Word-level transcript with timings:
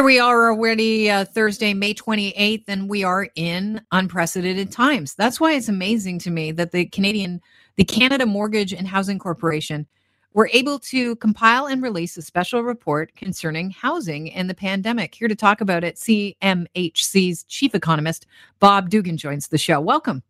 Here 0.00 0.06
we 0.06 0.18
are 0.18 0.50
already 0.50 1.10
uh, 1.10 1.26
Thursday, 1.26 1.74
May 1.74 1.92
28th, 1.92 2.64
and 2.68 2.88
we 2.88 3.04
are 3.04 3.28
in 3.34 3.82
unprecedented 3.92 4.72
times. 4.72 5.14
That's 5.14 5.38
why 5.38 5.52
it's 5.52 5.68
amazing 5.68 6.20
to 6.20 6.30
me 6.30 6.52
that 6.52 6.72
the 6.72 6.86
Canadian, 6.86 7.42
the 7.76 7.84
Canada 7.84 8.24
Mortgage 8.24 8.72
and 8.72 8.88
Housing 8.88 9.18
Corporation, 9.18 9.86
were 10.32 10.48
able 10.54 10.78
to 10.78 11.16
compile 11.16 11.66
and 11.66 11.82
release 11.82 12.16
a 12.16 12.22
special 12.22 12.62
report 12.62 13.14
concerning 13.14 13.68
housing 13.68 14.32
and 14.32 14.48
the 14.48 14.54
pandemic. 14.54 15.14
Here 15.14 15.28
to 15.28 15.36
talk 15.36 15.60
about 15.60 15.84
it, 15.84 15.96
CMHC's 15.96 17.44
chief 17.44 17.74
economist, 17.74 18.26
Bob 18.58 18.88
Dugan, 18.88 19.18
joins 19.18 19.48
the 19.48 19.58
show. 19.58 19.82
Welcome. 19.82 20.22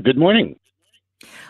Good 0.00 0.16
morning. 0.16 0.59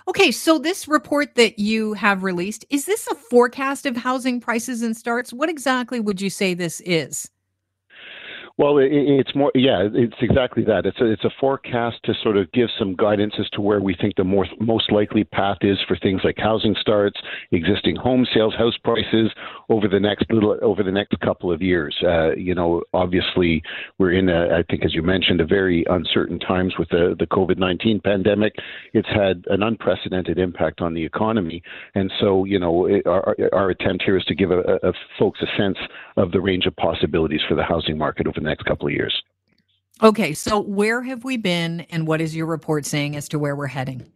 Okay, 0.08 0.30
so 0.30 0.58
this 0.58 0.88
report 0.88 1.34
that 1.36 1.58
you 1.58 1.92
have 1.94 2.22
released, 2.24 2.64
is 2.70 2.86
this 2.86 3.06
a 3.06 3.14
forecast 3.14 3.86
of 3.86 3.96
housing 3.96 4.40
prices 4.40 4.82
and 4.82 4.96
starts? 4.96 5.32
What 5.32 5.48
exactly 5.48 6.00
would 6.00 6.20
you 6.20 6.30
say 6.30 6.54
this 6.54 6.80
is? 6.84 7.30
Well, 8.60 8.76
it, 8.76 8.90
it's 8.92 9.34
more, 9.34 9.50
yeah, 9.54 9.88
it's 9.90 10.16
exactly 10.20 10.62
that. 10.64 10.84
It's 10.84 11.00
a, 11.00 11.10
it's 11.10 11.24
a 11.24 11.30
forecast 11.40 11.96
to 12.04 12.12
sort 12.22 12.36
of 12.36 12.52
give 12.52 12.68
some 12.78 12.94
guidance 12.94 13.32
as 13.40 13.48
to 13.54 13.62
where 13.62 13.80
we 13.80 13.96
think 13.98 14.16
the 14.16 14.24
more, 14.24 14.44
most 14.60 14.92
likely 14.92 15.24
path 15.24 15.56
is 15.62 15.78
for 15.88 15.96
things 15.96 16.20
like 16.24 16.36
housing 16.36 16.76
starts, 16.78 17.18
existing 17.52 17.96
home 17.96 18.26
sales, 18.34 18.54
house 18.54 18.76
prices 18.84 19.30
over 19.70 19.88
the 19.88 19.98
next 19.98 20.30
little, 20.30 20.58
over 20.60 20.82
the 20.82 20.92
next 20.92 21.18
couple 21.20 21.50
of 21.50 21.62
years. 21.62 21.96
Uh, 22.06 22.34
you 22.34 22.54
know, 22.54 22.82
obviously 22.92 23.62
we're 23.96 24.12
in 24.12 24.28
a, 24.28 24.58
I 24.58 24.62
think, 24.68 24.84
as 24.84 24.94
you 24.94 25.00
mentioned, 25.00 25.40
a 25.40 25.46
very 25.46 25.86
uncertain 25.88 26.38
times 26.38 26.74
with 26.78 26.90
the, 26.90 27.16
the 27.18 27.26
COVID-19 27.28 28.04
pandemic. 28.04 28.52
It's 28.92 29.08
had 29.08 29.42
an 29.46 29.62
unprecedented 29.62 30.38
impact 30.38 30.82
on 30.82 30.92
the 30.92 31.02
economy. 31.02 31.62
And 31.94 32.12
so, 32.20 32.44
you 32.44 32.58
know, 32.58 32.84
it, 32.84 33.06
our, 33.06 33.34
our 33.54 33.70
attempt 33.70 34.02
here 34.04 34.18
is 34.18 34.24
to 34.24 34.34
give 34.34 34.50
a, 34.50 34.60
a 34.82 34.92
folks 35.18 35.40
a 35.40 35.46
sense 35.58 35.78
of 36.18 36.30
the 36.32 36.42
range 36.42 36.66
of 36.66 36.76
possibilities 36.76 37.40
for 37.48 37.54
the 37.54 37.64
housing 37.64 37.96
market 37.96 38.26
over 38.26 38.38
the 38.38 38.49
next 38.50 38.64
couple 38.64 38.86
of 38.86 38.92
years. 38.92 39.22
Okay, 40.02 40.34
so 40.34 40.60
where 40.60 41.02
have 41.02 41.24
we 41.24 41.36
been, 41.36 41.82
and 41.90 42.06
what 42.06 42.20
is 42.20 42.34
your 42.34 42.46
report 42.46 42.84
saying 42.86 43.16
as 43.16 43.28
to 43.28 43.38
where 43.38 43.54
we're 43.54 43.66
heading? 43.66 44.10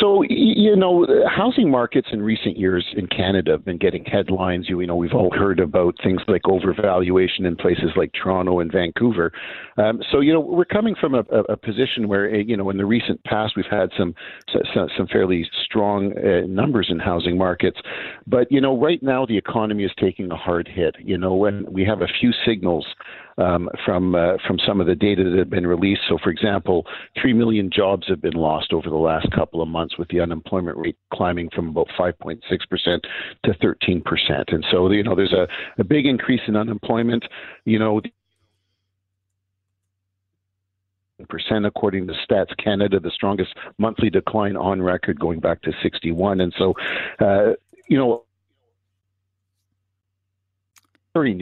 So, 0.00 0.22
you 0.22 0.74
know, 0.76 1.06
housing 1.28 1.70
markets 1.70 2.08
in 2.10 2.22
recent 2.22 2.56
years 2.56 2.86
in 2.96 3.06
Canada 3.06 3.52
have 3.52 3.64
been 3.64 3.76
getting 3.76 4.04
headlines. 4.04 4.66
You, 4.68 4.86
know, 4.86 4.96
we've 4.96 5.12
all 5.12 5.30
heard 5.30 5.60
about 5.60 5.96
things 6.02 6.22
like 6.26 6.42
overvaluation 6.42 7.44
in 7.44 7.54
places 7.54 7.90
like 7.96 8.12
Toronto 8.12 8.60
and 8.60 8.72
Vancouver. 8.72 9.30
Um, 9.76 10.00
so, 10.10 10.20
you 10.20 10.32
know, 10.32 10.40
we're 10.40 10.64
coming 10.64 10.94
from 10.98 11.14
a, 11.14 11.20
a, 11.48 11.56
position 11.56 12.08
where, 12.08 12.34
you 12.34 12.56
know, 12.56 12.70
in 12.70 12.78
the 12.78 12.86
recent 12.86 13.22
past, 13.24 13.54
we've 13.56 13.66
had 13.70 13.90
some 13.98 14.14
some, 14.74 14.88
some 14.96 15.06
fairly 15.06 15.48
strong 15.64 16.12
uh, 16.16 16.46
numbers 16.46 16.88
in 16.90 16.98
housing 16.98 17.36
markets. 17.36 17.78
But, 18.26 18.50
you 18.50 18.60
know, 18.60 18.78
right 18.78 19.02
now 19.02 19.26
the 19.26 19.36
economy 19.36 19.84
is 19.84 19.92
taking 20.00 20.30
a 20.30 20.36
hard 20.36 20.66
hit, 20.66 20.96
you 20.98 21.18
know, 21.18 21.44
and 21.44 21.68
we 21.68 21.84
have 21.84 22.00
a 22.00 22.08
few 22.20 22.32
signals 22.46 22.86
um, 23.40 23.68
from 23.84 24.14
uh, 24.14 24.34
from 24.46 24.58
some 24.66 24.80
of 24.80 24.86
the 24.86 24.94
data 24.94 25.24
that 25.24 25.38
have 25.38 25.50
been 25.50 25.66
released. 25.66 26.02
So, 26.08 26.18
for 26.22 26.30
example, 26.30 26.86
three 27.20 27.32
million 27.32 27.70
jobs 27.74 28.06
have 28.08 28.20
been 28.20 28.34
lost 28.34 28.72
over 28.72 28.88
the 28.88 28.96
last 28.96 29.30
couple 29.32 29.62
of 29.62 29.68
months, 29.68 29.89
with 29.98 30.08
the 30.08 30.20
unemployment 30.20 30.76
rate 30.76 30.96
climbing 31.12 31.50
from 31.50 31.68
about 31.68 31.88
5.6 31.98 32.40
percent 32.68 33.04
to 33.44 33.54
13 33.54 34.02
percent. 34.02 34.48
And 34.48 34.64
so, 34.70 34.90
you 34.90 35.02
know, 35.02 35.14
there's 35.14 35.32
a, 35.32 35.46
a 35.78 35.84
big 35.84 36.06
increase 36.06 36.42
in 36.46 36.56
unemployment. 36.56 37.24
You 37.64 37.78
know. 37.78 38.00
Percent 41.28 41.66
according 41.66 42.06
to 42.06 42.14
Stats 42.26 42.56
Canada, 42.56 42.98
the 42.98 43.10
strongest 43.10 43.54
monthly 43.76 44.08
decline 44.08 44.56
on 44.56 44.80
record 44.80 45.20
going 45.20 45.38
back 45.38 45.60
to 45.62 45.72
61. 45.82 46.40
And 46.40 46.54
so, 46.56 46.72
uh, 47.20 47.52
you 47.88 47.98
know, 47.98 48.24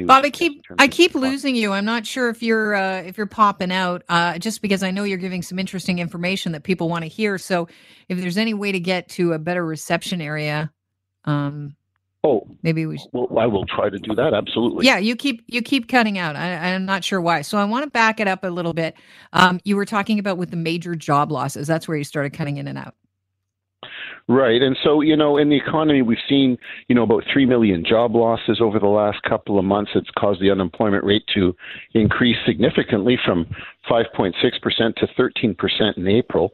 Bob, 0.06 0.24
I 0.24 0.30
keep 0.30 0.62
I 0.78 0.88
keep 0.88 1.14
losing 1.14 1.54
you. 1.54 1.72
I'm 1.72 1.84
not 1.84 2.06
sure 2.06 2.30
if 2.30 2.42
you're 2.42 2.74
uh, 2.74 3.02
if 3.02 3.18
you're 3.18 3.26
popping 3.26 3.70
out. 3.70 4.02
Uh, 4.08 4.38
just 4.38 4.62
because 4.62 4.82
I 4.82 4.90
know 4.90 5.04
you're 5.04 5.18
giving 5.18 5.42
some 5.42 5.58
interesting 5.58 5.98
information 5.98 6.52
that 6.52 6.62
people 6.62 6.88
want 6.88 7.02
to 7.02 7.08
hear. 7.08 7.36
So, 7.36 7.68
if 8.08 8.18
there's 8.18 8.38
any 8.38 8.54
way 8.54 8.72
to 8.72 8.80
get 8.80 9.10
to 9.10 9.34
a 9.34 9.38
better 9.38 9.66
reception 9.66 10.22
area, 10.22 10.72
um, 11.24 11.76
oh, 12.24 12.46
maybe 12.62 12.86
we. 12.86 12.96
Should... 12.96 13.10
Well, 13.12 13.38
I 13.38 13.46
will 13.46 13.66
try 13.66 13.90
to 13.90 13.98
do 13.98 14.14
that. 14.14 14.32
Absolutely. 14.32 14.86
Yeah, 14.86 14.96
you 14.96 15.14
keep 15.14 15.44
you 15.46 15.60
keep 15.60 15.86
cutting 15.86 16.16
out. 16.16 16.34
I, 16.34 16.48
am 16.48 16.86
not 16.86 17.04
sure 17.04 17.20
why. 17.20 17.42
So 17.42 17.58
I 17.58 17.64
want 17.64 17.84
to 17.84 17.90
back 17.90 18.20
it 18.20 18.28
up 18.28 18.44
a 18.44 18.48
little 18.48 18.72
bit. 18.72 18.94
Um, 19.34 19.60
you 19.64 19.76
were 19.76 19.84
talking 19.84 20.18
about 20.18 20.38
with 20.38 20.50
the 20.50 20.56
major 20.56 20.94
job 20.94 21.30
losses. 21.30 21.66
That's 21.66 21.86
where 21.86 21.98
you 21.98 22.04
started 22.04 22.32
cutting 22.32 22.56
in 22.56 22.68
and 22.68 22.78
out. 22.78 22.94
Right. 24.30 24.60
And 24.60 24.76
so, 24.84 25.00
you 25.00 25.16
know, 25.16 25.38
in 25.38 25.48
the 25.48 25.56
economy, 25.56 26.02
we've 26.02 26.18
seen, 26.28 26.58
you 26.88 26.94
know, 26.94 27.02
about 27.02 27.24
3 27.32 27.46
million 27.46 27.82
job 27.82 28.14
losses 28.14 28.60
over 28.60 28.78
the 28.78 28.86
last 28.86 29.22
couple 29.22 29.58
of 29.58 29.64
months. 29.64 29.92
It's 29.94 30.10
caused 30.18 30.42
the 30.42 30.50
unemployment 30.50 31.02
rate 31.02 31.24
to 31.34 31.56
increase 31.94 32.36
significantly 32.44 33.18
from 33.24 33.46
5.6% 33.90 34.34
to 34.96 35.06
13% 35.18 35.96
in 35.96 36.08
April. 36.08 36.52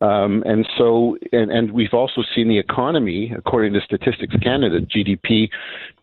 Um, 0.00 0.42
and 0.44 0.68
so, 0.76 1.16
and, 1.30 1.52
and 1.52 1.70
we've 1.70 1.94
also 1.94 2.22
seen 2.34 2.48
the 2.48 2.58
economy, 2.58 3.32
according 3.36 3.72
to 3.74 3.80
Statistics 3.82 4.34
Canada, 4.42 4.80
GDP 4.80 5.48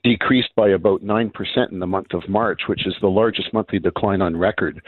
decreased 0.05 0.55
by 0.55 0.69
about 0.69 1.03
9% 1.03 1.71
in 1.73 1.79
the 1.79 1.85
month 1.85 2.13
of 2.13 2.29
March, 2.29 2.61
which 2.67 2.87
is 2.87 2.95
the 3.01 3.09
largest 3.09 3.51
monthly 3.51 3.77
decline 3.77 4.21
on 4.21 4.37
record. 4.37 4.81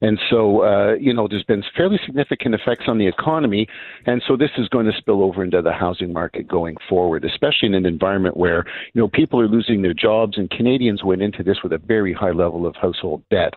And 0.00 0.18
so, 0.30 0.62
uh, 0.62 0.94
you 0.94 1.12
know, 1.12 1.26
there's 1.28 1.44
been 1.44 1.64
fairly 1.76 1.98
significant 2.06 2.54
effects 2.54 2.84
on 2.86 2.98
the 2.98 3.06
economy. 3.06 3.66
And 4.06 4.22
so 4.26 4.36
this 4.36 4.50
is 4.56 4.68
going 4.68 4.86
to 4.86 4.92
spill 4.96 5.22
over 5.22 5.42
into 5.42 5.60
the 5.60 5.72
housing 5.72 6.12
market 6.12 6.46
going 6.46 6.76
forward, 6.88 7.24
especially 7.24 7.68
in 7.68 7.74
an 7.74 7.86
environment 7.86 8.36
where, 8.36 8.64
you 8.94 9.00
know, 9.00 9.08
people 9.08 9.40
are 9.40 9.48
losing 9.48 9.82
their 9.82 9.94
jobs 9.94 10.38
and 10.38 10.48
Canadians 10.50 11.02
went 11.02 11.22
into 11.22 11.42
this 11.42 11.62
with 11.62 11.72
a 11.72 11.78
very 11.78 12.12
high 12.12 12.30
level 12.30 12.66
of 12.66 12.76
household 12.76 13.22
debt. 13.30 13.54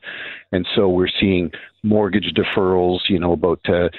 And 0.51 0.67
so 0.75 0.89
we're 0.89 1.09
seeing 1.19 1.51
mortgage 1.83 2.33
deferrals, 2.35 3.01
you 3.07 3.19
know, 3.19 3.33
about 3.33 3.59
uh, 3.69 3.89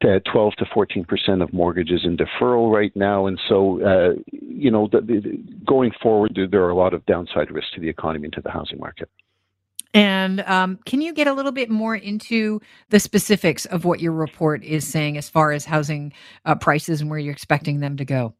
12 0.00 0.54
to 0.58 0.66
14 0.72 1.04
percent 1.04 1.42
of 1.42 1.52
mortgages 1.52 2.02
in 2.04 2.16
deferral 2.16 2.70
right 2.70 2.94
now, 2.94 3.26
and 3.26 3.40
so 3.48 3.82
uh, 3.82 4.14
you 4.32 4.70
know 4.70 4.88
the, 4.92 5.00
the, 5.00 5.42
going 5.66 5.92
forward, 6.02 6.32
there, 6.34 6.46
there, 6.46 6.62
are 6.62 6.70
a 6.70 6.76
lot 6.76 6.92
of 6.92 7.04
downside 7.06 7.50
risks 7.50 7.70
to 7.74 7.80
the 7.80 7.88
economy 7.88 8.26
and 8.26 8.34
to 8.34 8.42
the 8.42 8.50
housing 8.50 8.78
market. 8.78 9.08
And 9.94 10.40
um, 10.40 10.80
can 10.84 11.00
you 11.00 11.14
get 11.14 11.28
a 11.28 11.32
little 11.32 11.52
bit 11.52 11.70
more 11.70 11.94
into 11.94 12.60
the 12.90 12.98
specifics 12.98 13.64
of 13.66 13.84
what 13.84 14.00
your 14.00 14.12
report 14.12 14.64
is 14.64 14.86
saying 14.86 15.16
as 15.16 15.28
far 15.28 15.52
as 15.52 15.64
housing 15.64 16.12
uh, 16.44 16.56
prices 16.56 17.00
and 17.00 17.08
where 17.08 17.18
you're 17.18 17.32
expecting 17.32 17.78
them 17.78 17.96
to 17.96 18.04
go? 18.04 18.34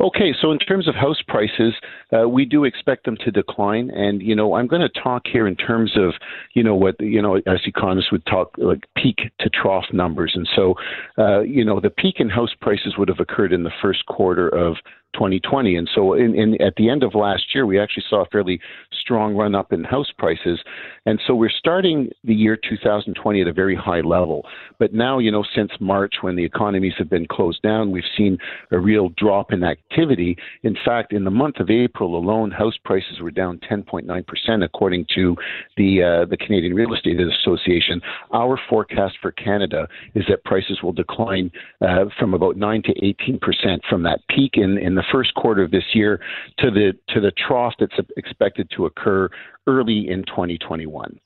Okay, 0.00 0.34
so 0.40 0.50
in 0.52 0.58
terms 0.58 0.88
of 0.88 0.94
house 0.94 1.20
prices, 1.26 1.74
uh, 2.12 2.28
we 2.28 2.44
do 2.44 2.64
expect 2.64 3.04
them 3.04 3.16
to 3.24 3.30
decline, 3.30 3.90
and 3.90 4.22
you 4.22 4.34
know 4.34 4.54
I'm 4.54 4.66
going 4.66 4.80
to 4.80 5.00
talk 5.00 5.22
here 5.30 5.46
in 5.46 5.56
terms 5.56 5.92
of 5.96 6.14
you 6.54 6.62
know 6.62 6.74
what 6.74 6.98
you 7.00 7.20
know 7.20 7.36
as 7.46 7.60
economists 7.66 8.12
would 8.12 8.24
talk 8.26 8.54
like 8.58 8.86
peak 8.96 9.18
to 9.40 9.50
trough 9.50 9.84
numbers, 9.92 10.32
and 10.34 10.48
so 10.54 10.74
uh, 11.18 11.40
you 11.40 11.64
know 11.64 11.80
the 11.80 11.90
peak 11.90 12.16
in 12.18 12.28
house 12.28 12.54
prices 12.60 12.94
would 12.96 13.08
have 13.08 13.20
occurred 13.20 13.52
in 13.52 13.64
the 13.64 13.72
first 13.82 14.06
quarter 14.06 14.48
of 14.48 14.76
2020. 15.14 15.76
And 15.76 15.88
so, 15.94 16.14
in, 16.14 16.34
in, 16.34 16.60
at 16.62 16.74
the 16.76 16.88
end 16.88 17.02
of 17.02 17.14
last 17.14 17.54
year, 17.54 17.66
we 17.66 17.78
actually 17.78 18.04
saw 18.08 18.22
a 18.22 18.26
fairly 18.26 18.60
strong 19.00 19.34
run 19.34 19.54
up 19.54 19.72
in 19.72 19.84
house 19.84 20.12
prices. 20.16 20.60
And 21.06 21.20
so, 21.26 21.34
we're 21.34 21.50
starting 21.50 22.10
the 22.24 22.34
year 22.34 22.56
2020 22.56 23.40
at 23.40 23.46
a 23.46 23.52
very 23.52 23.76
high 23.76 24.00
level. 24.00 24.46
But 24.78 24.92
now, 24.92 25.18
you 25.18 25.30
know, 25.30 25.44
since 25.54 25.70
March, 25.80 26.14
when 26.20 26.36
the 26.36 26.44
economies 26.44 26.94
have 26.98 27.10
been 27.10 27.26
closed 27.26 27.62
down, 27.62 27.90
we've 27.90 28.04
seen 28.16 28.38
a 28.70 28.78
real 28.78 29.10
drop 29.16 29.52
in 29.52 29.64
activity. 29.64 30.36
In 30.62 30.76
fact, 30.84 31.12
in 31.12 31.24
the 31.24 31.30
month 31.30 31.56
of 31.60 31.70
April 31.70 32.16
alone, 32.16 32.50
house 32.50 32.78
prices 32.84 33.20
were 33.20 33.30
down 33.30 33.60
10.9%, 33.70 34.64
according 34.64 35.06
to 35.14 35.36
the 35.76 36.02
uh, 36.02 36.26
the 36.28 36.36
Canadian 36.36 36.74
Real 36.74 36.94
Estate 36.94 37.18
Association. 37.20 38.00
Our 38.32 38.58
forecast 38.68 39.16
for 39.20 39.32
Canada 39.32 39.88
is 40.14 40.24
that 40.28 40.44
prices 40.44 40.78
will 40.82 40.92
decline 40.92 41.50
uh, 41.80 42.06
from 42.18 42.34
about 42.34 42.56
9 42.56 42.82
to 42.82 42.94
18% 42.94 43.80
from 43.88 44.02
that 44.02 44.20
peak 44.28 44.52
in, 44.54 44.78
in 44.78 44.94
the 44.98 45.04
first 45.12 45.32
quarter 45.34 45.62
of 45.62 45.70
this 45.70 45.84
year 45.94 46.20
to 46.58 46.70
the 46.70 46.92
to 47.08 47.20
the 47.20 47.30
trough 47.30 47.74
that's 47.78 47.94
expected 48.16 48.68
to 48.74 48.86
occur 48.86 49.28
early 49.66 50.08
in 50.08 50.24
2021. 50.24 51.18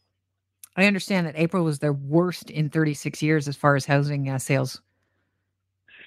I 0.76 0.85
understand 0.85 1.26
that 1.26 1.35
April 1.37 1.64
was 1.64 1.79
their 1.79 1.93
worst 1.93 2.50
in 2.50 2.69
36 2.69 3.23
years 3.23 3.49
as 3.49 3.56
far 3.56 3.75
as 3.76 3.87
housing 3.87 4.29
uh, 4.29 4.38
sales. 4.38 4.81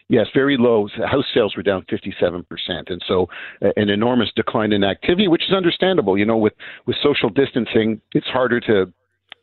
Yes, 0.07 0.27
very 0.35 0.55
low. 0.57 0.87
House 1.05 1.25
sales 1.33 1.55
were 1.55 1.63
down 1.63 1.83
57%. 1.91 2.45
And 2.67 3.01
so 3.07 3.27
uh, 3.63 3.69
an 3.75 3.89
enormous 3.89 4.29
decline 4.35 4.71
in 4.71 4.83
activity, 4.83 5.27
which 5.27 5.43
is 5.47 5.53
understandable. 5.53 6.15
You 6.15 6.25
know, 6.25 6.37
with, 6.37 6.53
with 6.85 6.95
social 7.01 7.29
distancing, 7.29 7.99
it's 8.13 8.27
harder 8.27 8.59
to 8.61 8.91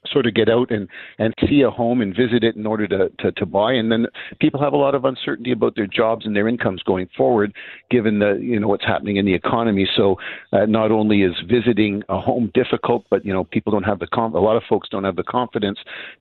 sort 0.06 0.26
of 0.26 0.34
get 0.34 0.48
out 0.48 0.70
and, 0.70 0.88
and 1.18 1.34
see 1.48 1.62
a 1.62 1.70
home 1.70 2.00
and 2.00 2.14
visit 2.14 2.42
it 2.42 2.56
in 2.56 2.66
order 2.66 2.86
to, 2.88 3.10
to, 3.20 3.32
to 3.32 3.46
buy. 3.46 3.72
And 3.72 3.90
then 3.90 4.06
people 4.40 4.60
have 4.60 4.72
a 4.72 4.76
lot 4.76 4.94
of 4.94 5.04
uncertainty 5.04 5.52
about 5.52 5.76
their 5.76 5.86
jobs 5.86 6.26
and 6.26 6.34
their 6.34 6.48
incomes 6.48 6.82
going 6.82 7.08
forward, 7.16 7.52
given 7.90 8.18
the 8.18 8.38
you 8.40 8.58
know 8.58 8.68
what's 8.68 8.84
happening 8.84 9.16
in 9.16 9.24
the 9.24 9.34
economy. 9.34 9.88
So 9.96 10.16
uh, 10.52 10.66
not 10.66 10.90
only 10.90 11.22
is 11.22 11.34
visiting 11.48 12.02
a 12.08 12.20
home 12.20 12.50
difficult, 12.54 13.06
but 13.10 13.24
you 13.24 13.32
know 13.32 13.44
people 13.44 13.72
don't 13.72 13.84
have 13.84 13.98
the 13.98 14.08
com- 14.08 14.34
a 14.34 14.40
lot 14.40 14.56
of 14.56 14.62
folks 14.68 14.88
don't 14.88 15.04
have 15.04 15.16
the 15.16 15.22
confidence 15.22 15.78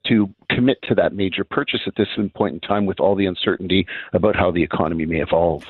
to 0.07 0.29
commit 0.49 0.77
to 0.83 0.95
that 0.95 1.13
major 1.13 1.43
purchase 1.43 1.81
at 1.87 1.95
this 1.95 2.07
point 2.35 2.53
in 2.53 2.59
time 2.59 2.85
with 2.85 2.99
all 2.99 3.15
the 3.15 3.25
uncertainty 3.25 3.85
about 4.13 4.35
how 4.35 4.51
the 4.51 4.63
economy 4.63 5.05
may 5.05 5.21
evolve. 5.21 5.63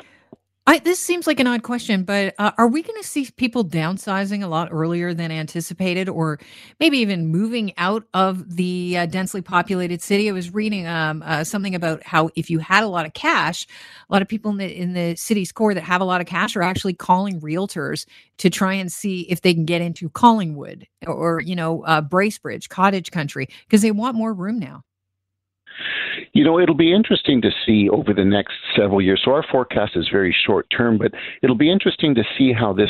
I, 0.68 0.78
this 0.78 1.00
seems 1.00 1.26
like 1.26 1.40
an 1.40 1.48
odd 1.48 1.64
question, 1.64 2.04
but 2.04 2.36
uh, 2.38 2.52
are 2.58 2.68
we 2.68 2.84
going 2.84 3.02
to 3.02 3.08
see 3.08 3.28
people 3.36 3.66
downsizing 3.66 4.44
a 4.44 4.48
lot 4.48 4.70
earlier 4.72 5.12
than 5.12 5.32
anticipated, 5.32 6.08
or 6.08 6.40
maybe 6.80 7.00
even 7.00 7.28
moving 7.28 7.74
out 7.78 8.04
of 8.14 8.58
the 8.58 8.96
uh, 8.96 9.06
densely 9.08 9.42
populated 9.42 10.04
city? 10.04 10.30
I 10.30 10.34
was 10.34 10.54
reading 10.54 10.86
um, 10.86 11.24
uh, 11.26 11.44
something 11.44 11.74
about 11.74 12.04
how 12.04 12.30
if 12.36 12.52
you 12.52 12.60
had 12.60 12.84
a 12.84 12.88
lot 12.88 13.08
of 13.08 13.14
cash, 13.14 13.66
a 14.08 14.14
lot 14.14 14.22
of 14.22 14.28
people 14.28 14.52
in 14.52 14.58
the, 14.58 14.72
in 14.72 14.94
the 14.94 15.16
city's 15.16 15.52
core 15.52 15.74
that 15.74 15.84
have 15.84 16.00
a 16.00 16.06
lot 16.06 16.22
of 16.22 16.28
cash 16.28 16.56
are 16.56 16.62
actually 16.62 16.94
calling 16.94 17.42
realtors 17.42 18.06
to 18.38 18.52
try 18.52 18.74
and 18.74 18.92
see 18.92 19.22
if 19.22 19.42
they 19.42 19.56
can 19.56 19.66
get 19.66 19.82
into 19.82 20.10
Collingwood 20.10 20.86
or, 21.08 21.42
you 21.42 21.56
know, 21.56 21.84
uh, 21.86 22.04
Bracebridge, 22.04 22.70
Cottage 22.70 23.10
Country, 23.10 23.48
because 23.66 23.82
they 23.82 23.92
want 23.92 24.16
more 24.16 24.32
room 24.34 24.60
now. 24.60 24.84
You 26.34 26.44
know, 26.44 26.60
it'll 26.60 26.76
be 26.76 26.94
interesting 26.94 27.42
to 27.42 27.52
see 27.66 27.90
over 27.90 28.14
the 28.14 28.26
next 28.26 28.54
several 28.76 29.02
years. 29.02 29.22
So 29.24 29.32
our 29.32 29.44
forecast 29.52 29.94
is 29.96 30.08
very 30.12 30.36
short 30.46 30.68
term, 30.76 30.98
but 30.98 31.12
it'll 31.42 31.56
be 31.56 31.72
interesting 31.72 32.16
to 32.16 32.24
see 32.38 32.54
how 32.54 32.74
this 32.74 32.90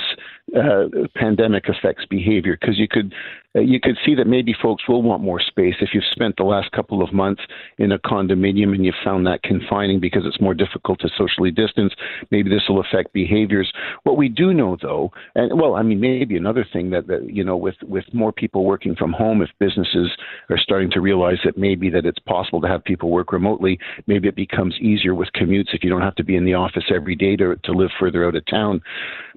uh, 0.58 0.86
pandemic 1.16 1.66
affects 1.70 2.06
behavior 2.10 2.58
because 2.60 2.78
you 2.78 2.88
could 2.88 3.14
uh, 3.56 3.60
you 3.60 3.80
could 3.82 3.98
see 4.06 4.16
that 4.16 4.28
maybe 4.28 4.56
folks 4.62 4.88
will 4.88 5.02
want 5.02 5.22
more 5.22 5.40
space 5.40 5.76
if 5.82 5.90
you've 5.94 6.04
spent 6.12 6.36
the 6.38 6.44
last 6.44 6.72
couple 6.72 7.02
of 7.02 7.14
months 7.14 7.42
in 7.78 7.92
a 7.92 8.00
condominium 8.00 8.74
and 8.74 8.86
you've 8.86 8.96
found 9.04 9.26
that 9.26 9.44
confining 9.44 10.00
because 10.00 10.24
it's 10.26 10.40
more 10.40 10.54
difficult 10.54 11.00
to 11.00 11.10
socially 11.18 11.52
distance. 11.52 11.94
Maybe 12.32 12.50
this 12.50 12.64
will 12.70 12.80
affect 12.80 13.14
behaviors. 13.14 13.72
What 14.04 14.18
we 14.18 14.30
do 14.30 14.54
know, 14.54 14.78
though, 14.82 15.12
and 15.36 15.60
well, 15.60 15.76
I 15.76 15.84
mean, 15.84 16.00
maybe 16.00 16.38
another 16.38 16.66
thing 16.72 16.90
that, 16.92 17.08
that 17.08 17.30
you 17.30 17.44
know, 17.44 17.58
with 17.58 17.76
with 17.84 18.06
more 18.14 18.32
people 18.32 18.64
working 18.64 18.96
from 18.96 19.14
home, 19.14 19.42
if 19.42 19.50
businesses 19.60 20.10
are 20.50 20.58
starting 20.58 20.92
to 20.92 21.02
realize 21.02 21.40
that 21.44 21.58
maybe 21.58 21.90
that 21.90 22.06
it's 22.06 22.20
possible 22.20 22.62
to 22.62 22.68
have 22.68 22.84
people 22.84 23.10
work 23.10 23.32
remotely, 23.34 23.80
maybe 24.08 24.28
it 24.28 24.36
becomes 24.36 24.76
easier 24.80 25.14
with 25.14 25.30
commutes 25.36 25.74
if 25.74 25.84
you 25.84 25.90
don't 25.90 26.02
have 26.02 26.16
to 26.16 26.24
be 26.24 26.36
in 26.36 26.46
the 26.46 26.54
office 26.54 26.86
every 26.94 27.16
day 27.16 27.36
to 27.36 27.56
to 27.64 27.72
live 27.72 27.90
further 28.00 28.26
out 28.26 28.36
of 28.36 28.46
town. 28.46 28.82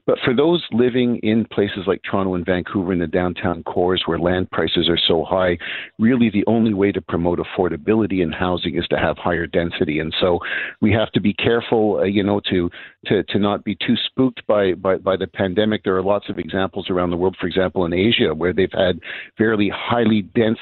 But 0.07 0.19
for 0.23 0.35
those 0.35 0.63
living 0.71 1.17
in 1.23 1.47
places 1.47 1.85
like 1.87 2.03
Toronto 2.03 2.35
and 2.35 2.45
Vancouver 2.45 2.93
in 2.93 2.99
the 2.99 3.07
downtown 3.07 3.63
cores 3.63 4.03
where 4.05 4.19
land 4.19 4.51
prices 4.51 4.87
are 4.89 4.99
so 4.99 5.25
high, 5.25 5.57
really 5.99 6.29
the 6.29 6.45
only 6.47 6.75
way 6.75 6.93
to 6.93 7.01
promote 7.01 7.39
affordability 7.39 8.23
in 8.23 8.31
housing 8.31 8.77
is 8.77 8.87
to 8.89 8.99
have 8.99 9.17
higher 9.17 9.47
density. 9.47 10.01
And 10.01 10.15
so 10.21 10.41
we 10.83 10.93
have 10.93 11.11
to 11.13 11.21
be 11.21 11.33
careful, 11.33 12.01
uh, 12.01 12.05
you 12.05 12.23
know, 12.23 12.41
to, 12.51 12.71
to, 13.07 13.23
to 13.23 13.39
not 13.39 13.65
be 13.65 13.77
too 13.77 13.97
spooked 14.07 14.47
by, 14.47 14.75
by, 14.75 14.97
by 14.97 15.17
the 15.17 15.27
pandemic. 15.27 15.85
There 15.85 15.97
are 15.97 16.03
lots 16.03 16.29
of 16.29 16.39
examples 16.39 16.91
around 16.91 17.11
the 17.11 17.17
world, 17.17 17.37
for 17.41 17.47
example, 17.47 17.87
in 17.87 17.95
Asia, 17.95 18.35
where 18.35 18.53
they've 18.53 18.69
had 18.73 19.01
fairly 19.39 19.71
highly 19.75 20.23
dense, 20.23 20.59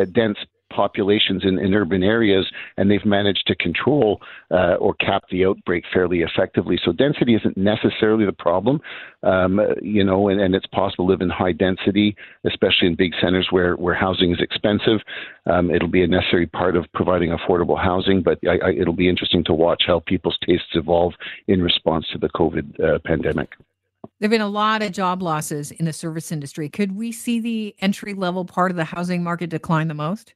uh, 0.00 0.04
dense 0.12 0.38
populations 0.74 1.44
in, 1.44 1.58
in 1.58 1.74
urban 1.74 2.02
areas, 2.02 2.46
and 2.76 2.90
they've 2.90 3.04
managed 3.04 3.46
to 3.46 3.54
control 3.54 4.20
uh, 4.50 4.74
or 4.74 4.94
cap 4.94 5.24
the 5.30 5.44
outbreak 5.44 5.84
fairly 5.92 6.20
effectively. 6.20 6.78
So 6.84 6.92
density 6.92 7.34
isn't 7.34 7.56
necessarily 7.56 8.26
the 8.26 8.32
problem, 8.32 8.80
um, 9.22 9.60
you 9.80 10.04
know, 10.04 10.28
and, 10.28 10.40
and, 10.40 10.54
it's 10.54 10.66
possible 10.66 11.06
to 11.06 11.10
live 11.10 11.20
in 11.20 11.30
high 11.30 11.52
density, 11.52 12.14
especially 12.44 12.86
in 12.86 12.94
big 12.94 13.12
centers 13.20 13.48
where, 13.50 13.74
where 13.74 13.94
housing 13.94 14.32
is 14.32 14.40
expensive. 14.40 15.00
Um, 15.46 15.70
it'll 15.70 15.88
be 15.88 16.04
a 16.04 16.06
necessary 16.06 16.46
part 16.46 16.76
of 16.76 16.84
providing 16.94 17.30
affordable 17.30 17.80
housing, 17.80 18.22
but 18.22 18.38
I, 18.46 18.68
I, 18.68 18.70
it'll 18.72 18.94
be 18.94 19.08
interesting 19.08 19.42
to 19.44 19.52
watch 19.52 19.84
how 19.86 20.00
people's 20.06 20.38
tastes 20.46 20.68
evolve 20.74 21.14
in 21.48 21.60
response 21.62 22.06
to 22.12 22.18
the 22.18 22.28
COVID 22.28 22.80
uh, 22.80 22.98
pandemic. 23.04 23.50
There 24.20 24.26
have 24.26 24.30
been 24.30 24.40
a 24.40 24.48
lot 24.48 24.82
of 24.82 24.92
job 24.92 25.22
losses 25.22 25.70
in 25.70 25.86
the 25.86 25.92
service 25.92 26.30
industry. 26.30 26.68
Could 26.68 26.92
we 26.92 27.10
see 27.10 27.40
the 27.40 27.74
entry 27.80 28.14
level 28.14 28.44
part 28.44 28.70
of 28.70 28.76
the 28.76 28.84
housing 28.84 29.22
market 29.22 29.50
decline 29.50 29.88
the 29.88 29.94
most? 29.94 30.34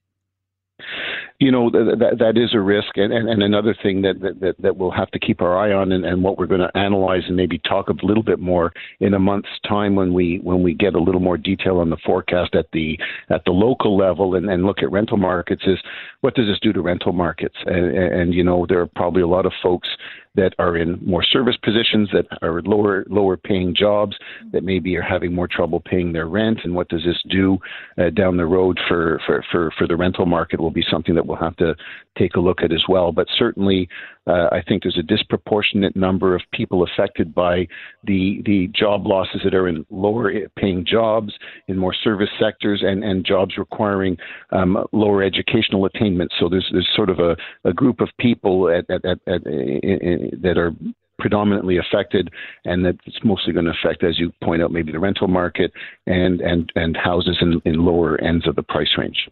You 1.39 1.53
know 1.53 1.71
that 1.71 2.17
that 2.19 2.37
is 2.37 2.55
a 2.55 2.61
risk 2.61 2.97
and, 2.97 3.13
and, 3.13 3.29
and 3.29 3.43
another 3.43 3.75
thing 3.83 4.03
that, 4.03 4.21
that 4.21 4.57
that 4.59 4.77
we'll 4.77 4.91
have 4.91 5.11
to 5.11 5.19
keep 5.19 5.41
our 5.41 5.57
eye 5.57 5.73
on 5.73 5.93
and, 5.93 6.05
and 6.05 6.23
what 6.23 6.39
we're 6.39 6.47
going 6.47 6.61
to 6.61 6.77
analyze 6.77 7.23
and 7.27 7.37
maybe 7.37 7.59
talk 7.59 7.89
a 7.89 8.07
little 8.07 8.23
bit 8.23 8.39
more 8.39 8.73
in 9.01 9.15
a 9.15 9.19
month's 9.19 9.49
time 9.67 9.95
when 9.95 10.13
we 10.13 10.41
when 10.43 10.63
we 10.63 10.75
get 10.75 10.95
a 10.95 11.01
little 11.01 11.21
more 11.21 11.37
detail 11.37 11.79
on 11.79 11.91
the 11.91 11.97
forecast 12.05 12.55
at 12.55 12.67
the 12.73 12.99
at 13.31 13.45
the 13.45 13.51
local 13.51 13.97
level 13.97 14.35
and, 14.35 14.51
and 14.51 14.65
look 14.65 14.83
at 14.83 14.91
rental 14.91 15.17
markets 15.17 15.63
is 15.67 15.79
what 16.21 16.35
does 16.35 16.47
this 16.47 16.59
do 16.61 16.73
to 16.73 16.81
rental 16.81 17.13
markets? 17.13 17.57
And, 17.67 17.97
and 17.97 18.35
you 18.35 18.45
know 18.45 18.67
there 18.69 18.81
are 18.81 18.91
probably 18.95 19.23
a 19.23 19.29
lot 19.29 19.47
of 19.47 19.53
folks 19.63 19.89
that 20.35 20.55
are 20.59 20.77
in 20.77 20.99
more 21.05 21.23
service 21.23 21.57
positions 21.63 22.09
that 22.13 22.27
are 22.43 22.63
lower 22.63 23.05
lower 23.09 23.37
paying 23.37 23.75
jobs 23.75 24.17
that 24.53 24.63
maybe 24.63 24.97
are 24.97 25.03
having 25.03 25.35
more 25.35 25.49
trouble 25.49 25.81
paying 25.81 26.13
their 26.13 26.29
rent. 26.29 26.61
And 26.65 26.75
what 26.75 26.89
does 26.89 27.05
this 27.05 27.23
do 27.29 27.59
uh, 27.99 28.11
down 28.11 28.37
the 28.37 28.47
road 28.47 28.79
for, 28.89 29.21
for, 29.27 29.45
for, 29.51 29.73
for 29.77 29.87
the 29.87 29.97
rental 29.97 30.27
market 30.27 30.61
will 30.61 30.71
be 30.71 30.85
something 30.91 31.15
that 31.15 31.27
we'll 31.27 31.37
have 31.37 31.57
to 31.57 31.75
take 32.17 32.35
a 32.35 32.41
look 32.41 32.63
at 32.63 32.73
as 32.73 32.83
well. 32.89 33.13
But 33.13 33.27
certainly 33.37 33.89
uh, 34.29 34.49
I 34.53 34.63
think 34.67 34.83
there's 34.83 34.99
a 34.99 35.03
disproportionate 35.03 35.97
number 35.97 36.35
of 36.35 36.43
people 36.53 36.83
affected 36.85 37.35
by 37.35 37.67
the 38.05 38.43
the 38.45 38.69
job 38.69 39.07
losses 39.07 39.41
that 39.45 39.55
are 39.55 39.69
in 39.69 39.87
lower 39.91 40.33
paying 40.57 40.85
jobs 40.85 41.33
in 41.67 41.79
more 41.79 41.95
service 41.95 42.31
sectors 42.39 42.83
and, 42.85 43.03
and 43.03 43.25
jobs 43.25 43.57
requiring 43.57 44.17
um, 44.53 44.85
lower 44.93 45.23
educational 45.23 45.87
attainment. 45.87 46.31
So 46.39 46.49
there's 46.49 46.69
there's 46.73 46.89
sort 46.95 47.11
of 47.11 47.19
a, 47.19 47.37
a 47.65 47.73
group 47.73 48.01
of 48.01 48.09
people 48.19 48.69
at, 48.69 48.89
at, 48.91 49.05
at, 49.05 49.19
at 49.27 49.45
that 49.45 50.55
are 50.57 50.73
predominantly 51.19 51.79
affected, 51.79 52.31
and 52.65 52.85
that 52.85 52.97
it's 53.05 53.19
mostly 53.25 53.53
going 53.53 53.65
to 53.65 53.73
affect, 53.73 54.05
as 54.05 54.19
you 54.19 54.33
point 54.43 54.63
out, 54.63 54.71
maybe 54.71 54.93
the 54.93 55.01
rental 55.01 55.29
market 55.29 55.73
and 56.07 56.41
and 56.41 56.73
and 56.77 56.97
houses 56.97 57.39
in, 57.41 57.61
in 57.65 57.85
lower 57.85 58.21
ends 58.21 58.47
of 58.47 58.57
the 58.57 58.63
price 58.63 58.91
range. 58.97 59.29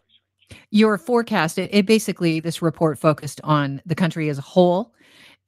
Your 0.70 0.98
forecast, 0.98 1.58
it, 1.58 1.70
it 1.72 1.86
basically, 1.86 2.40
this 2.40 2.62
report 2.62 2.98
focused 2.98 3.40
on 3.44 3.82
the 3.86 3.94
country 3.94 4.28
as 4.28 4.38
a 4.38 4.42
whole 4.42 4.94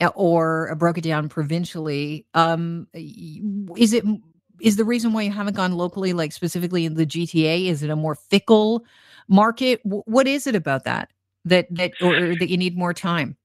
uh, 0.01 0.11
or 0.15 0.75
broke 0.77 0.99
it 0.99 1.03
down 1.03 1.29
provincially. 1.29 2.27
Um, 2.35 2.89
is 2.95 3.93
it 3.93 4.05
is 4.61 4.77
the 4.77 4.85
reason 4.85 5.13
why 5.13 5.23
you 5.23 5.31
haven't 5.31 5.55
gone 5.55 5.73
locally, 5.73 6.13
like 6.13 6.33
specifically 6.33 6.85
in 6.85 6.95
the 6.95 7.07
GTA? 7.07 7.67
Is 7.67 7.83
it 7.83 7.91
a 7.91 7.97
more 7.97 8.15
fickle 8.15 8.85
market? 9.29 9.81
what 9.85 10.27
is 10.27 10.47
it 10.47 10.55
about 10.55 10.85
that 10.85 11.11
that 11.45 11.67
that 11.71 11.93
or 12.01 12.35
that 12.35 12.49
you 12.49 12.57
need 12.57 12.77
more 12.77 12.95
time? 12.95 13.37